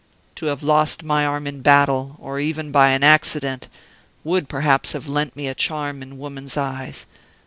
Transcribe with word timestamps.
"To 0.37 0.47
have 0.47 0.63
lost 0.63 1.03
my 1.03 1.27
arm 1.27 1.45
in 1.45 1.61
battle, 1.61 2.15
or 2.19 2.39
even 2.39 2.71
by 2.71 2.89
an 2.89 3.03
accident, 3.03 3.67
would 4.23 4.49
perhaps 4.49 4.93
have 4.93 5.07
lent 5.07 5.35
me 5.35 5.47
a 5.47 5.53
charm 5.53 6.01
in 6.01 6.17
woman's 6.17 6.57
eyes. 6.57 7.05